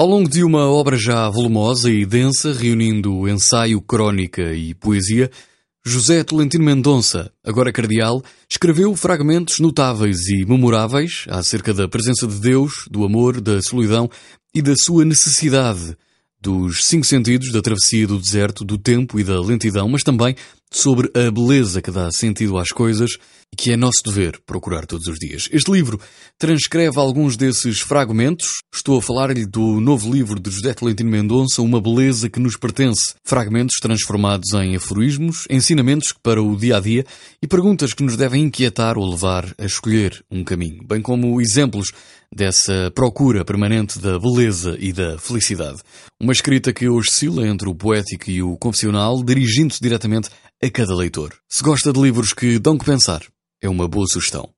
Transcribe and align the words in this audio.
Ao 0.00 0.06
longo 0.06 0.30
de 0.30 0.42
uma 0.42 0.66
obra 0.66 0.96
já 0.96 1.28
volumosa 1.28 1.90
e 1.90 2.06
densa, 2.06 2.54
reunindo 2.54 3.28
ensaio, 3.28 3.82
crónica 3.82 4.54
e 4.54 4.72
poesia, 4.72 5.30
José 5.84 6.24
Tolentino 6.24 6.64
Mendonça, 6.64 7.30
agora 7.44 7.70
cardeal, 7.70 8.22
escreveu 8.48 8.96
fragmentos 8.96 9.58
notáveis 9.58 10.26
e 10.26 10.46
memoráveis 10.46 11.26
acerca 11.28 11.74
da 11.74 11.86
presença 11.86 12.26
de 12.26 12.36
Deus, 12.36 12.86
do 12.90 13.04
amor, 13.04 13.42
da 13.42 13.60
solidão 13.60 14.08
e 14.54 14.62
da 14.62 14.74
sua 14.74 15.04
necessidade, 15.04 15.94
dos 16.40 16.86
cinco 16.86 17.04
sentidos 17.04 17.52
da 17.52 17.60
travessia 17.60 18.06
do 18.06 18.18
deserto, 18.18 18.64
do 18.64 18.78
tempo 18.78 19.20
e 19.20 19.22
da 19.22 19.38
lentidão, 19.38 19.86
mas 19.86 20.02
também 20.02 20.34
sobre 20.70 21.10
a 21.14 21.30
beleza 21.30 21.82
que 21.82 21.90
dá 21.90 22.10
sentido 22.10 22.56
às 22.56 22.68
coisas 22.68 23.18
e 23.52 23.56
que 23.56 23.72
é 23.72 23.76
nosso 23.76 24.02
dever 24.04 24.40
procurar 24.46 24.86
todos 24.86 25.06
os 25.06 25.18
dias. 25.18 25.48
Este 25.52 25.70
livro 25.70 26.00
transcreve 26.38 26.98
alguns 26.98 27.36
desses 27.36 27.80
fragmentos. 27.80 28.58
Estou 28.72 28.98
a 28.98 29.02
falar-lhe 29.02 29.44
do 29.44 29.80
novo 29.80 30.12
livro 30.12 30.38
de 30.38 30.50
José 30.50 30.72
Tolentino 30.72 31.10
Mendonça, 31.10 31.62
Uma 31.62 31.80
Beleza 31.80 32.30
que 32.30 32.40
nos 32.40 32.56
pertence. 32.56 33.14
Fragmentos 33.24 33.76
transformados 33.80 34.52
em 34.54 34.76
aforismos, 34.76 35.46
ensinamentos 35.50 36.08
para 36.22 36.42
o 36.42 36.56
dia 36.56 36.76
a 36.76 36.80
dia 36.80 37.04
e 37.42 37.46
perguntas 37.46 37.92
que 37.92 38.02
nos 38.02 38.16
devem 38.16 38.44
inquietar 38.44 38.96
ou 38.96 39.10
levar 39.10 39.52
a 39.58 39.64
escolher 39.64 40.24
um 40.30 40.44
caminho, 40.44 40.84
bem 40.86 41.02
como 41.02 41.40
exemplos 41.40 41.92
dessa 42.34 42.92
procura 42.94 43.44
permanente 43.44 43.98
da 43.98 44.18
beleza 44.18 44.76
e 44.78 44.92
da 44.92 45.18
felicidade. 45.18 45.80
Uma 46.20 46.32
escrita 46.32 46.72
que 46.72 46.88
oscila 46.88 47.46
entre 47.46 47.68
o 47.68 47.74
poético 47.74 48.30
e 48.30 48.42
o 48.42 48.56
confessional, 48.56 49.22
dirigindo-se 49.22 49.80
diretamente 49.80 50.28
a 50.62 50.70
cada 50.70 50.94
leitor. 50.94 51.34
Se 51.48 51.62
gosta 51.62 51.92
de 51.92 52.00
livros 52.00 52.32
que 52.32 52.58
dão 52.58 52.78
que 52.78 52.84
pensar, 52.84 53.22
uma 53.68 53.88
boa 53.88 54.06
sugestão. 54.06 54.48